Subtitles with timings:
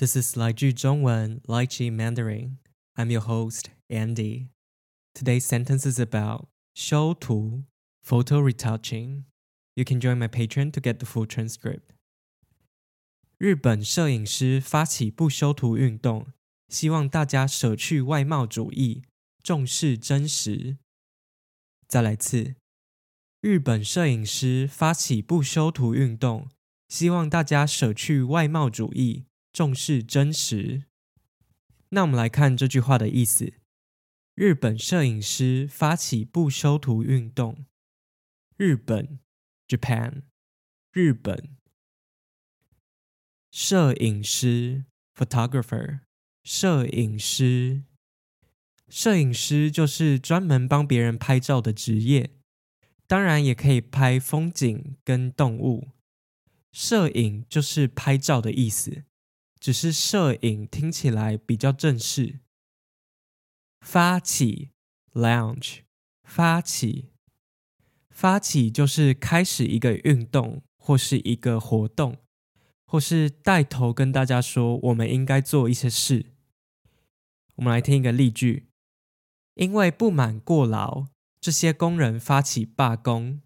[0.00, 2.57] This is 来句中文 Lychee Mandarin.
[2.95, 4.47] I'm your host, Andy.
[5.13, 7.65] Today's sentence is about 修图
[8.03, 9.25] photo retouching.
[9.75, 11.81] You can join my Patreon to get the full transcript.
[13.37, 16.27] 日本摄影师发起不修图运动，
[16.67, 19.03] 希望大家舍去外貌主义，
[19.43, 20.77] 重视真实。
[21.87, 22.55] 再来次，
[23.41, 26.49] 日本摄影师发起不修图运动，
[26.87, 29.25] 希望大家舍去外貌主义。
[29.51, 30.83] 重视真实。
[31.89, 33.53] 那我们来看这句话的意思：
[34.35, 37.65] 日本摄影师发起不修图运动。
[38.55, 39.19] 日本
[39.67, 40.23] （Japan），
[40.91, 41.57] 日本
[43.51, 44.85] 摄影师
[45.15, 46.01] （photographer），
[46.43, 47.83] 摄影师，
[48.87, 52.29] 摄影师就是专门帮别人拍照的职业。
[53.07, 55.89] 当然，也可以拍风景跟动物。
[56.71, 59.03] 摄影就是拍照的意思。
[59.61, 62.39] 只是摄影听起来比较正式。
[63.79, 64.71] 发起
[65.13, 65.81] （launch），
[66.23, 67.11] 发起，
[68.09, 72.17] 发起就是开始一个运动或是一个活动，
[72.85, 76.25] 或是带头跟大家说我们应该做一些事。
[77.55, 78.67] 我们来听一个例句：
[79.53, 81.05] 因为不满过劳，
[81.39, 83.41] 这些工人发起罢工。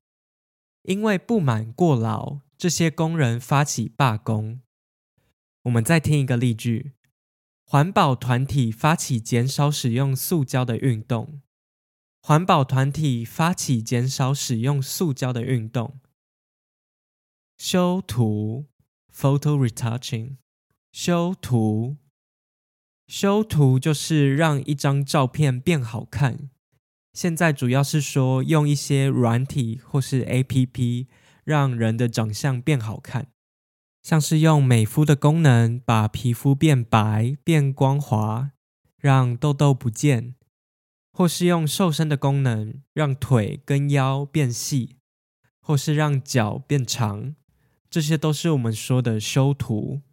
[0.83, 4.61] 因为不满过劳，这些工人发起罢工。
[5.65, 6.91] 我们再听一个例句：
[7.63, 11.41] 环保团体发起减少使用塑胶的运动。
[12.21, 15.99] 环保团体发起减少使用塑胶的运动。
[17.57, 18.67] 修图
[19.11, 20.37] （photo retouching），
[20.91, 21.97] 修图，
[23.07, 26.51] 修图就是让一张照片变好看。
[27.13, 31.07] 现在主要是说用一些软体或是 APP
[31.43, 33.31] 让人的长相变好看。
[34.05, 38.51] 像是用美肤的功能把皮肤变白、变光滑，
[38.99, 40.35] 让痘痘不见；
[41.11, 44.97] 或是用瘦身的功能让腿跟腰变细，
[45.59, 47.35] 或是让脚变长，
[47.89, 50.03] 这些都是我们说的修图。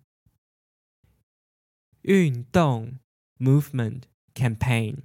[2.00, 2.98] 运动
[3.38, 5.00] （movement campaign），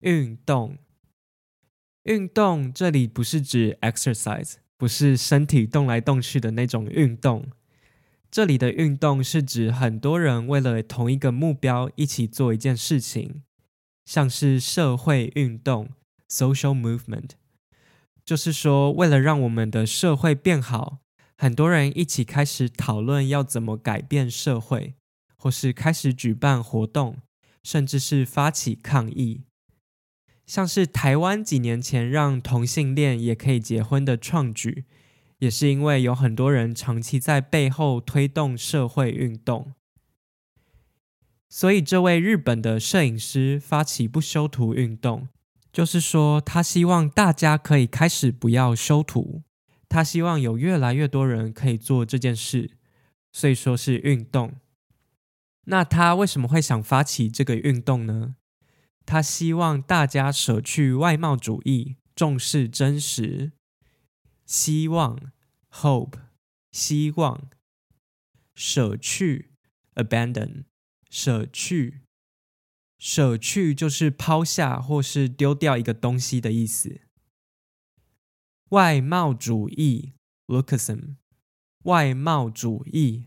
[0.00, 0.78] 运动，
[2.02, 7.52] 运动，这里不是指 exercise，不是身体动来动去的那种运动。
[8.30, 13.42] 这里的运动是指很多人为了同一个目标一起做一件事情，
[14.04, 15.88] 像是社会运动
[16.28, 17.30] （social movement），
[18.24, 20.98] 就是说为了让我们的社会变好，
[21.38, 24.94] 很多人一起开始讨论要怎么改变社会，
[25.36, 27.16] 或是开始举办活动，
[27.62, 29.40] 甚至是发起抗议，
[30.44, 34.84] 像是台湾几年前让同性恋也可以结婚的创举。
[35.38, 39.72] 也是因为有很多人长期在背后推动社会运动，
[41.48, 45.28] 所以这位日本的摄影师发起不修图运动，
[45.72, 49.42] 就是说他希望大家可以开始不要修图，
[49.88, 52.72] 他希望有越来越多人可以做这件事，
[53.30, 54.56] 所以说是运动。
[55.66, 58.34] 那他为什么会想发起这个运动呢？
[59.06, 63.52] 他希望大家舍去外貌主义，重视真实。
[64.48, 65.30] 希望
[65.70, 66.14] ，hope，
[66.72, 67.50] 希望，
[68.54, 69.50] 舍去
[69.94, 70.64] ，abandon，
[71.10, 72.00] 舍去，
[72.98, 77.02] 舍去就是抛下或是丢掉一个东西的意思。
[78.70, 80.14] 外貌主义
[80.46, 81.16] ，lookism，
[81.82, 83.26] 外貌主义，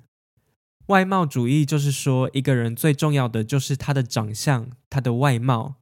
[0.87, 5.75] 外貌主义就是说一个人最重要的就是他的长相，他的外貌，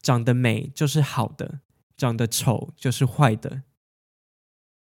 [0.00, 1.62] 长得美就是好的，
[1.96, 3.64] 长得丑就是坏的。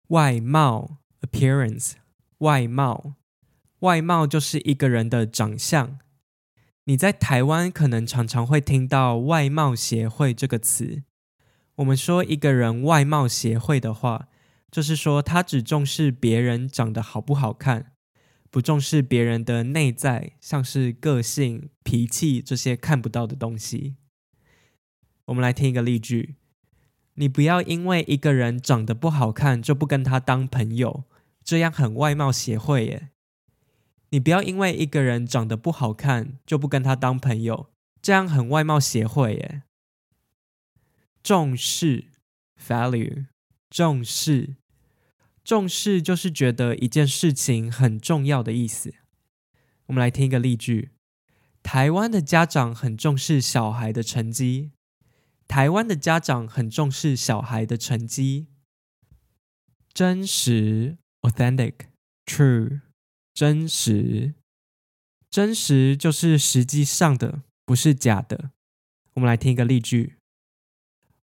[0.10, 1.94] 外貌 （appearance），
[2.40, 3.14] 外貌，
[3.82, 6.00] 外貌就是一个人的长相。
[6.86, 11.04] 你在台湾可能常常会听到“外貌协会”这个词。
[11.76, 14.30] 我们说一个人外貌协会的话，
[14.72, 17.92] 就是说他只重视别人长得好不好看，
[18.50, 23.98] 不重视别人的内在，像是个性、脾气这些看不到的东西。
[25.26, 26.38] 我们来听一个例句。
[27.20, 31.04] 你不要因为一个人长得不好看就不跟他当朋友，
[31.44, 33.10] 这样很外貌协会耶。
[34.12, 37.68] 你不要因为一个人长得不好看就不跟他当朋友，
[38.02, 39.64] 这样很外貌协会耶。
[41.22, 42.06] 重视
[42.58, 43.26] value，
[43.70, 44.56] 重视，
[45.44, 48.94] 重视就是觉得一件事情很重要的意思。
[49.88, 50.92] 我们来听一个例句：
[51.62, 54.72] 台湾的家长很重视小孩的成绩。
[55.50, 58.50] 台湾的家长很重视小孩的成绩。
[59.92, 61.74] 真实 （authentic）、
[62.24, 62.82] true
[63.34, 64.36] 真实。
[65.32, 68.52] 真实就是实际上的，不是假的。
[69.16, 70.18] 我们来听一个例句：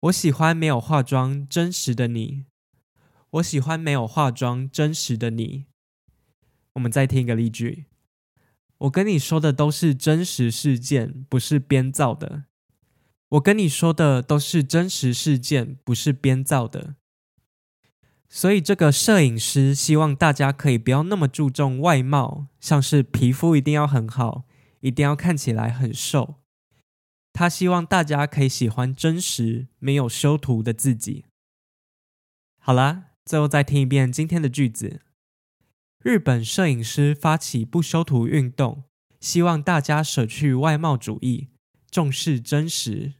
[0.01, 2.47] 我喜欢没有化妆真实的你。
[3.31, 5.67] 我喜欢没有化妆真实的你。
[6.73, 7.87] 我们再听一个例句：
[8.79, 12.47] 我跟你说的都是真实事件，不是编造的。
[13.31, 16.97] 我跟你说的都是真实事件，不是编造的。
[18.31, 24.45] 所以，这个摄影师希望大家可以不要那么注重外貌，像是皮肤一定要很好，
[24.81, 26.37] 一定要看起来很瘦。
[27.33, 31.27] 他希望大家可以喜欢真实、没有修图的自己。
[32.59, 35.03] 好啦，最后再听一遍今天的句子：
[36.03, 38.85] 日本摄影师发起不修图运动，
[39.21, 41.49] 希望大家舍去外貌主义，
[41.91, 43.15] 重视真实。